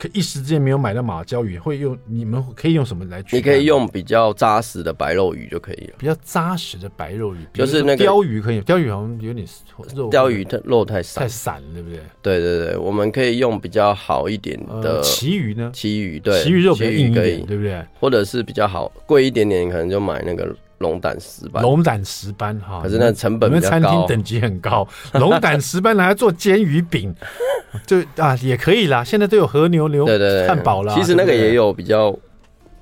[0.02, 3.36] 可一时之间没有买到马鲛鱼，会用你们可以用什么来取？
[3.36, 5.94] 你可以用比较扎实的白肉鱼就可以了。
[5.96, 8.60] 比较扎实的白肉鱼，就是那个鲷鱼可以。
[8.62, 9.46] 鲷鱼好像有点
[9.94, 12.00] 肉，鲷鱼它肉太散，太散了，对不对？
[12.20, 15.70] 对对对，我们可以用比较好一点的旗鱼呢？
[15.72, 17.80] 旗鱼对，旗鱼肉比较硬一点，对不对？
[18.00, 20.52] 或者是比较好贵一点点，可能就买那个。
[20.82, 24.86] 龙胆石斑，龙胆石斑哈，可是那成本因为餐厅等级很高。
[25.14, 27.14] 龙胆石斑拿来做煎鱼饼，
[27.86, 29.02] 就啊也可以啦。
[29.02, 30.94] 现在都有和牛牛对对汉堡啦。
[30.94, 32.14] 其实那个也有比较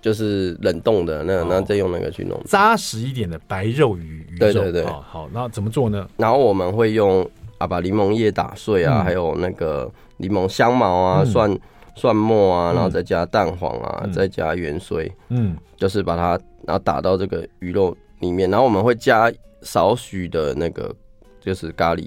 [0.00, 4.38] 就是冷冻的，那那再用那个去弄扎实一点的白肉鱼鱼肉。
[4.38, 6.08] 对对对，好，那怎么做呢？
[6.16, 11.54] 然后我们会用啊，把柠檬叶打碎啊，还有那个柠檬香茅啊、蒜
[12.00, 16.40] 蒜末啊，然后再加蛋黄啊，再加芫荽，嗯，就是把它。
[16.66, 19.32] 然后打到这个鱼肉里面，然后我们会加
[19.62, 20.94] 少许的那个
[21.40, 22.06] 就是咖喱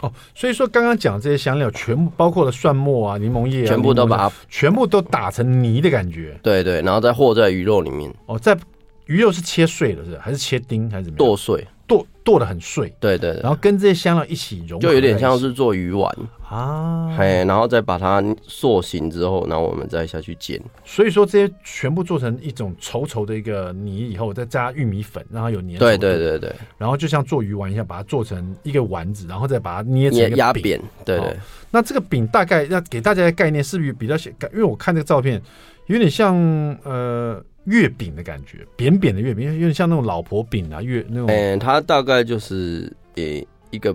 [0.00, 0.10] 哦。
[0.34, 6.36] 所以说刚刚讲这些香料，全部包括了蒜末啊、柠檬叶啊，全部都把它全部都打成泥的感觉。
[6.42, 8.10] 对对，然后再和在鱼肉里面。
[8.24, 8.58] 哦，在
[9.04, 11.18] 鱼肉是切碎了是，还是切丁还是怎么样？
[11.18, 11.64] 剁碎。
[11.90, 16.08] 剁剁的很碎，对对，然后跟这些香料一起融，就有点像是做鱼丸
[16.48, 20.60] 啊，嘿，然后再把它塑形之后，然后我们再下去煎。
[20.84, 30.80] 所以说这些全部做成一种稠稠的一个泥以后，再加玉米粉，然后有粘，对对对对，然后就像做鱼丸一样，把它做成一个丸子，然后再把它捏成压扁。
[31.04, 31.36] 对对，
[31.72, 34.32] 那这个饼大概要给大家的概念是不是比较显？
[34.52, 35.42] 因为我看这个照片
[35.86, 36.36] 有点像
[36.84, 37.42] 呃。
[37.64, 41.26] 月饼的感觉，扁扁的月饼，有点像那种老婆饼啊，月那种。
[41.28, 43.94] 嗯，它大概就是诶一个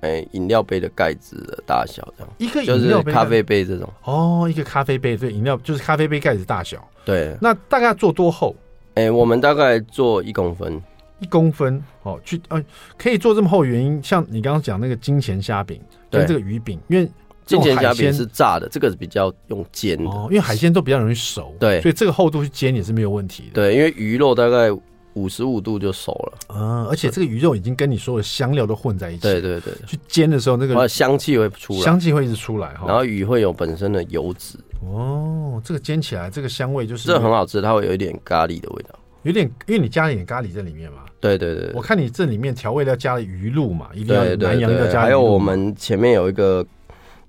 [0.00, 2.32] 诶饮料杯的盖子的大小这样。
[2.38, 3.92] 一个饮料杯，咖啡杯这种。
[4.04, 6.82] 哦，一个咖啡杯，对，饮料就是咖啡杯盖子大小。
[7.04, 7.36] 对。
[7.40, 8.56] 那大概要做多厚？
[8.94, 10.82] 哎，我们大概做一公分。
[11.20, 12.62] 一公分哦，去呃，
[12.98, 15.80] 可以做这么厚，原因像你刚刚讲那个金钱虾饼
[16.10, 17.08] 跟这个鱼饼，因为。
[17.46, 23.50] 金钱虾饼是炸的，这个是比较用煎的，因为海鲜都比较容易熟，对，所以这个厚度去煎也是没有问题的。
[23.54, 24.68] 对，因为鱼肉大概
[25.14, 46.66] 五十五度就熟了，嗯，而且这个鱼肉已经跟你所有的香料都混在一起，对对对，去煎的时候那个香气会出来，香气会一直出来哈，然后鱼会有本身的油脂，哦，这个煎起来这个香味就是这很好吃，它会有一点咖喱的味道，有点因为你加了一点咖喱在里面嘛，对对对，我看你这里面调味料加了鱼露嘛，一定要南洋要加，还有我们前面有一个。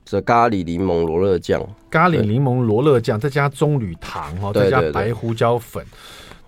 [0.10, 5.86] 这咖喱柠檬罗勒酱，咖喱柠檬罗勒酱，再加棕榈糖哈，再加白胡椒粉。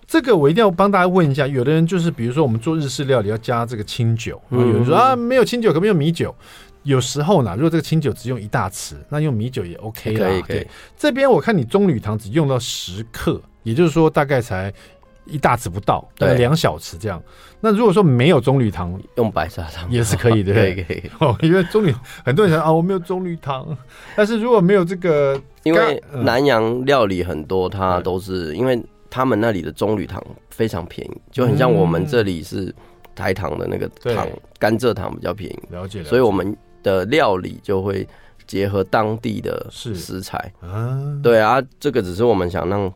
[0.06, 6.34] 这个我一定要帮大家问一下，有的人就是比如说我们做日式料理要加这个清酒，有人说啊没有清酒，可不可以用米酒？
[6.84, 10.26] 有时候呢，如果这个清酒只用一大匙，那用米酒也 OK 啦。
[10.26, 10.66] 可以可以。
[10.96, 14.72] 这边我看你棕榈糖只用到十克，也就是说大概才。
[15.26, 17.22] 一大匙不到，对，两小匙这样。
[17.60, 21.02] 那如果说没有棕榈糖，用白砂糖也是可以的， 可以可以。
[21.20, 23.76] 哦，因为棕榈很多人想啊，我没有棕榈糖，
[24.16, 32.74] 但是如果没有这个，因为南洋料理很多，它都是因为他们那里的棕榈糖非常便宜，就很像我们这里是
[33.14, 34.26] 台糖的那个糖，
[34.58, 35.58] 甘蔗糖比较便宜。
[35.70, 38.08] 了解了，所以我们的料理就会
[38.46, 40.50] 结合当地的食材。
[40.60, 42.90] 啊，对啊，这个只是我们想让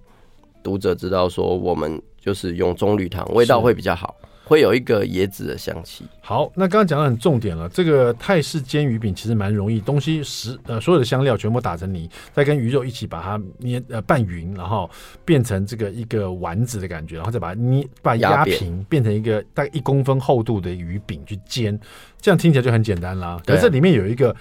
[0.63, 2.01] 读者知道说我们。
[2.25, 6.07] 就是用棕榈糖，味道会比较好，会有一个椰子的香气。
[6.23, 14.91] 好，那刚刚讲的很重点了，这个泰式煎鱼饼其实蛮容易，东西十呃所有的香料全部打成泥，再跟鱼肉一起把它捏呃拌匀，然后
[15.23, 21.79] 变成这个一个丸子的感觉，然后再把它捏把它压平，变成一个大概一公分厚度的鱼饼去煎，
[22.23, 23.39] 这样听起来就很简单啦。
[23.45, 24.35] 可是这里面有一个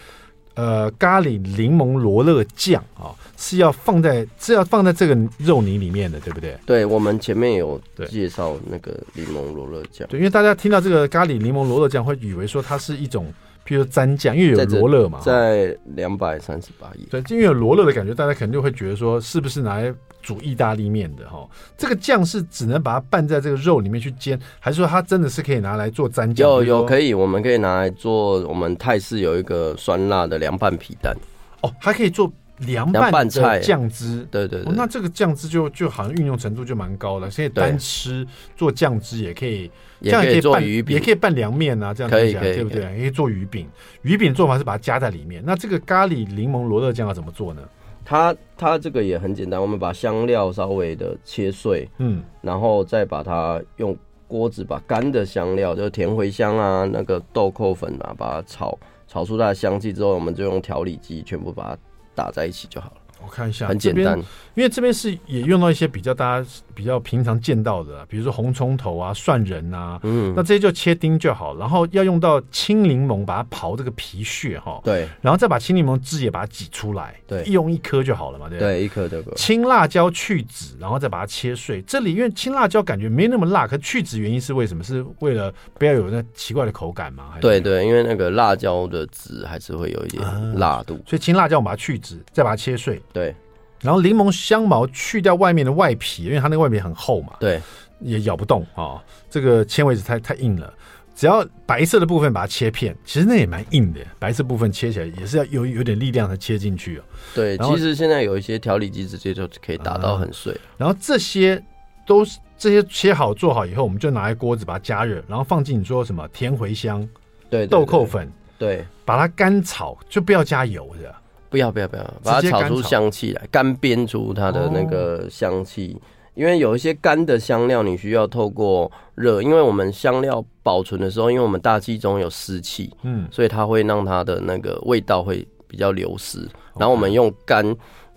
[0.56, 6.58] 呃咖喱柠檬罗勒酱啊，是要放在是要放在这个肉泥里面的，对不对？
[6.66, 10.08] 对，我们前面有介绍那个柠檬罗勒酱。
[10.08, 13.32] 对，因为大家听到这个咖喱柠檬罗勒酱，会以为说它是一种。
[13.66, 17.06] 譬如蘸酱，因为有罗勒嘛，在两百三十八亿。
[17.10, 21.48] 对，因为有罗勒的感觉，大家肯定会觉得说，是不是拿来煮意大利面的哈？
[21.78, 26.48] 这个酱是只能把它拌在这个肉里面去煎，还是说它真的是可以拿来做蘸酱？
[26.50, 28.42] 有有可以，我们可以拿来做。
[28.48, 31.16] 我们泰式有一个酸辣的凉拌皮蛋
[31.62, 34.26] 哦，还可以做凉拌菜酱汁。
[34.32, 39.70] 对对对，哦，那这个酱汁就就好像运用程度就蛮高的，所以单吃做酱汁也可以。
[40.02, 42.82] 这样也可以做鱼饼，也可以拌凉面啊，这样可以，对不对？
[42.82, 43.66] 也可以做鱼饼。
[44.02, 45.42] 鱼饼做法是把它加在里面。
[45.46, 47.62] 那这个咖喱柠檬罗勒酱要怎么做呢？
[48.04, 61.78] 它它这个也很简单，我们把香料稍微的切碎，嗯，然后再把它用锅子把干的香料，就是甜茴香啊，那个豆蔻粉啊，把它炒炒出它的香气之后，我们就用调理机全部把它
[62.16, 63.03] 打在一起就好了。
[63.26, 64.18] 我看一下，很简单，
[64.54, 71.56] 因为这边是也用到一些比较大家比较平常见到的，比如说红葱头啊、蒜仁啊，嗯，那这些就切丁就好。
[71.58, 81.82] 然后要用到青柠檬，把它刨这个皮屑哈，对，然后再把青柠檬汁也把它挤出来，对，用一颗就好了嘛，对，对，一颗这个青辣椒去籽，然后再把它切碎。
[81.84, 84.84] 这里因为青辣椒感觉没那么辣，可去籽原因是为什么？
[84.84, 87.36] 是为了不要有那奇怪的口感吗？
[87.40, 90.22] 对对，因为那个辣椒的籽还是会有一点
[90.56, 93.34] 辣度，所以青辣椒我们把它去籽，再把它切碎，对。
[93.82, 97.62] 然后柠檬香茅去掉外面的外皮，因为它那个外皮很厚嘛，对，
[98.00, 99.02] 也咬不动啊、哦。
[99.30, 100.74] 这个纤维质太太硬了，
[101.14, 104.00] 只要白色的部分把它切片，其实那也蛮硬的。
[104.20, 107.04] 白色部分切起来也是要有有点力量才切进去哦。
[107.36, 110.54] 对，其实现在有一些调理机直接就可以打到很碎。
[110.54, 111.62] 嗯、然后这些
[112.08, 117.06] 都是这些切好做好以后，我们就拿来锅子把它加热，然后放进你说什么甜茴香、
[117.50, 121.14] 对，豆蔻粉，对，把它干炒，就不要加油的。
[121.54, 125.96] 不要不要不要，把它炒出香气来，干煸出它的那个香气。
[126.34, 136.40] 因为有一些干的香料，你需要透过热，因为我们香料保存的时候，因为我们大气中有湿气，嗯，所以它会让它的那个味道会比较流失。
[136.76, 137.64] 然后我们用干。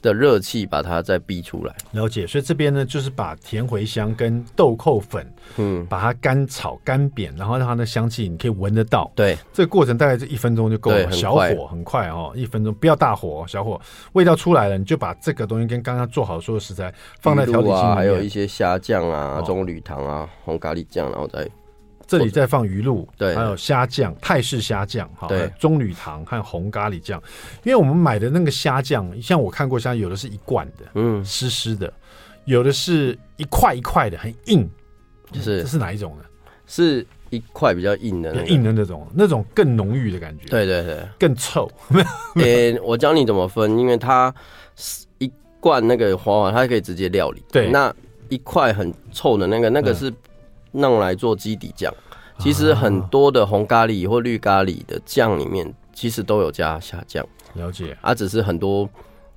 [0.02, 2.26] 的热气把它再逼出来，了解。
[2.26, 9.10] 所以这边呢，就是把甜茴香跟豆蔻粉，嗯，把它干炒干煸，然后让它的香气你可以闻得到。
[9.14, 13.80] 对，这个过程大概是一分钟就够了，小火很快哦，一分钟不要大火，小火
[14.12, 21.48] 味道出来了，你就把这个东西跟刚刚做好所有食材放在调理器里面，啊，还有一些虾酱啊、棕榈糖啊、红咖喱酱，然后再。
[22.06, 27.20] 这里再放鱼露，对，还有虾酱，泰式虾酱，哈，对，棕榈糖和红咖喱酱。
[27.64, 31.92] 因为我们买的那个虾酱，像我看过，虾有的是一罐的，嗯，湿湿的，
[32.44, 34.68] 有的是一块一块的，很硬，
[35.32, 36.24] 就是这是哪一种呢？
[36.68, 40.46] 是一块比较硬的，硬的那种，那种更浓郁的感觉。
[40.46, 41.68] 对对对，更臭。
[42.36, 44.32] 诶，我教你怎么分，因为它
[45.18, 47.42] 一罐那个花花，它可以直接料理。
[47.50, 47.92] 对，那
[48.28, 50.12] 一块很臭的那个，那个是。
[50.76, 51.92] 弄来做基底酱，
[52.38, 57.26] 其实很多的红咖喱或绿咖喱的酱里面，其实都有加虾酱。
[57.54, 58.88] 了解，啊，只是很多。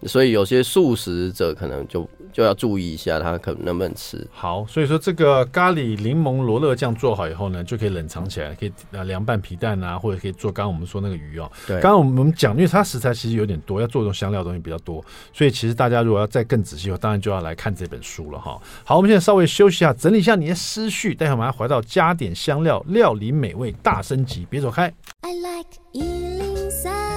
[0.03, 4.25] 所以有些素食者可能就就要注意一下，它可能能不能吃。
[4.31, 11.51] 好，所以说这个咖喱柠檬罗勒酱做好以后呢，就可以冷藏起来，可以呃凉拌皮蛋啊，或者可以做刚刚我们说那个鱼哦。
[11.67, 18.59] 对，刚刚我们讲，因为它食材其实有点多，要做这种香料的东西比较多，所以其实大家如果要再更仔细，当然就要来看这本书了哈。
[18.83, 24.93] 好，我们现在稍微休息一下，整理一下你的思绪，待会我们要回到加点香料，料理美味大升级，别走开。
[25.21, 27.08] I like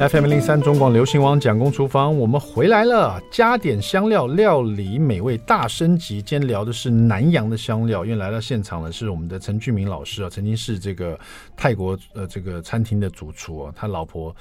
[0.00, 3.22] FM 零三中广流行网蒋公厨房，我们回来了。
[3.30, 6.20] 加点香料，料理美味大升级。
[6.20, 11.18] 今天聊的是南洋的香料，因为来到现场的是我们的陈俊明老师啊，曾经是这个
[11.56, 14.34] 泰国呃这个餐厅的主厨啊，他老婆。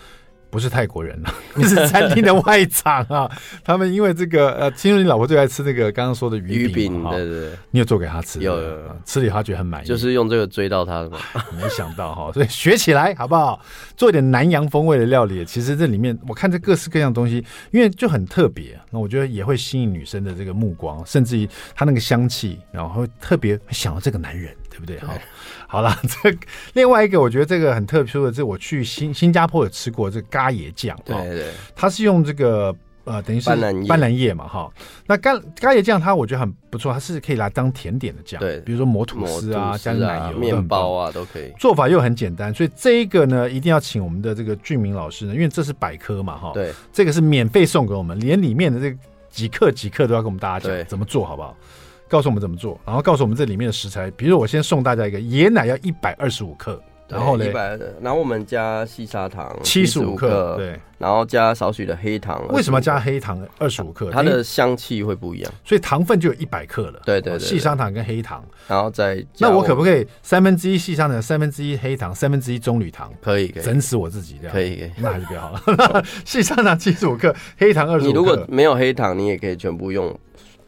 [0.54, 1.34] 不是泰国人了，
[1.68, 3.28] 是餐厅的外场啊。
[3.66, 8.40] 他们因为这个呃，听说你老婆最爱吃那个刚刚说的鱼饼，鱼饼对对对，你有做给她吃？
[8.40, 11.18] 有，有，有，吃了她觉得很满意，就是用这个追到她的嘛。
[11.60, 13.60] 没想到哈，所以学起来好不好？
[13.98, 24.56] 做一点南洋风味的料理，其实这里面我看这各式各样东西，因为就很特别，那我觉得也会吸引女生的这个目光，甚至于她那个香气，然后会特别想到这个男人。
[24.74, 24.98] 对不对？
[25.02, 25.14] 好，
[25.74, 26.38] 好了， 这
[26.74, 32.72] 另外一个我觉得这个很特殊的，是我去新新加坡有吃过这个咖椰酱，对对，它是用这个
[33.06, 34.36] 呃，等于是斑斓叶。
[34.36, 34.72] 嘛，哈。
[35.08, 41.52] 那咖咖椰酱它我觉得很不错，它是可以来当甜点的酱，对，比如说抹吐司啊，加奶油、面包啊都可以。
[41.60, 48.96] 做法又很简单，所以这一个呢，一定要请我们的这个俊明老师呢，因为这是百科嘛，哈，对，这个是免费送给我们，连里面的这
[49.32, 51.58] 几克几克都要跟我们大家讲怎么做好不好？
[52.14, 54.12] 告诉我们怎么做，然后告诉我们这里面的食材。
[54.12, 56.80] 比如我先送大家一个椰奶要一百二十五克。
[57.10, 57.46] 然后呢？
[58.02, 62.42] 然后我们加细砂糖七十五克，对，然后加少许的黑糖。
[62.48, 64.10] 为什么加黑糖二十五克？
[64.10, 67.02] 它的香气会不一样，所以糖分就有一百克了。
[67.06, 73.12] 对对对，细砂糖跟黑糖，然后再那我可不可以三分之一细砂糖，三分之一黑糖，三分之一棕榈糖？
[73.22, 74.54] 可以，可以，整死我自己这样。
[74.54, 76.04] 可以，可以，那还是比较好了。
[76.26, 78.08] 细砂糖七十五克，黑糖二十五克。
[78.08, 80.18] 你如果没有黑糖，你也可以全部用。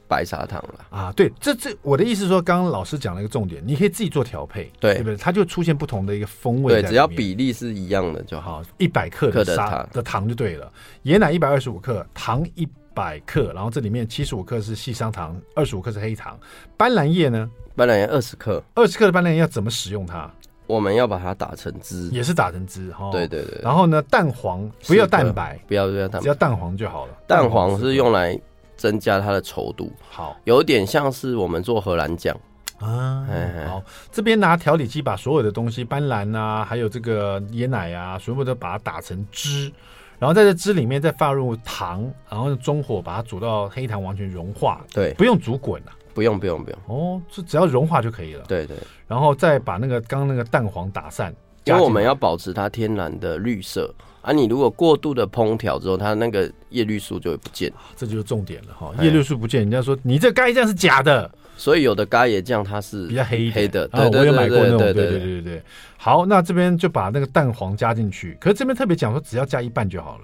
[0.07, 5.17] 白砂糖了啊，对，这这我的意思是说，刚刚老师讲了一个重点，你可以自己做调配，对，对不对？
[5.17, 8.61] 它就出现不同的一个风味，对，只要比例是一样的就好。
[8.77, 10.71] 一百克的砂的糖就对了，
[11.05, 16.39] 椰奶一百二十五克，糖一百克，然后这里面七十五克是细砂糖，二十五克是黑糖。
[16.77, 17.49] 斑斓叶呢？
[17.75, 20.29] 斑斓叶二十克，二十克的斑斓叶要怎么使用它？
[20.67, 23.09] 我们要把它打成汁，也是打成汁哈。
[23.11, 23.59] 对对对。
[23.61, 27.13] 然后呢，蛋黄不要蛋白，不要不要蛋白，只要蛋黄就好了。
[27.27, 28.39] 蛋黄是用来。
[28.75, 32.35] 增加它的稠度，好，有点像是我们做荷兰酱
[32.79, 33.25] 啊。
[33.67, 39.71] 好，这边拿调理机把所有的东西，斑斓啊，还有这个椰奶啊，全部都把它打成汁，
[40.19, 44.85] 然后在这汁里面再放入糖，然后中火把它煮到黑糖完全融化。
[44.93, 46.79] 对，不用煮滚啊，不用不用不用。
[46.87, 48.43] 哦，就只要融化就可以了。
[48.47, 48.75] 对对，
[49.07, 53.93] 然后再把那个刚刚那个蛋黄打散，因为我们要保持它天然的绿色。
[54.25, 58.91] 啊，你如果过度的烹调之后，它那个叶绿素就会不见，这就是重点了哈。
[58.99, 63.87] 叶绿素不见，人家说你这咖椰酱是假的，所以有的咖椰酱它是比较黑黑的。
[63.89, 65.61] 对，我有买过那种，对对对对对。
[65.95, 70.23] 好，那这边就把那个蛋黄加进去，可是这边特别讲说，只要加一半就好了。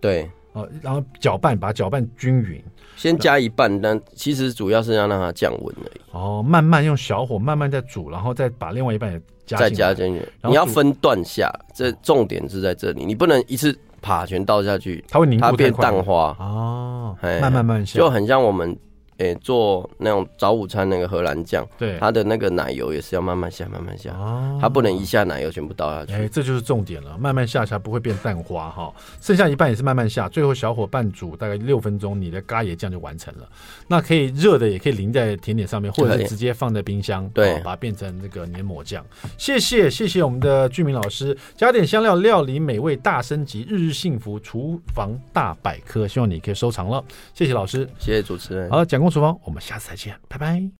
[0.00, 2.64] 对，哦，然后搅拌，把它搅拌均匀。
[2.96, 6.00] 先加一半，但其实主要是要让它降温而已。
[6.12, 9.20] 哦，慢慢用小火慢慢再煮，然后再把另外一半也。
[9.46, 18.76] 再加进去，你要分段下，这重点是在这里，你不能一次啪全倒下去，它会凝固，它变蛋花哦，慢慢慢下，就很像我们。
[19.18, 26.12] 诶、欸，做那种早午餐那个荷兰酱，对，它的那个奶油也是要慢慢下，慢慢下，哦、它不能一下奶油全部倒下去。
[26.12, 28.92] 哎、欸，这就是重点了，慢慢下才不会变蛋花哈。
[29.20, 33.48] 剩下一半也是慢慢下，最后小火半煮大概六分钟，你的咖椰酱就完成了。
[33.86, 39.04] 那可以热的，也可以淋在甜点上面，或者是直接放在冰箱，对，把它变成这个黏膜酱。
[39.38, 47.04] 谢谢谢谢我们的俊明老师，加点香料，料理美味大升级，日日幸福厨房大百科，希望你可以收藏了。
[47.32, 48.68] 谢谢老师，谢谢主持人。
[48.70, 49.90] 好，蒋公厨房，我们下次。
[49.90, 50.70] 再见，拜拜。